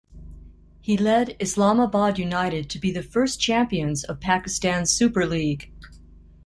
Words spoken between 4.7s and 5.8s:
Super League.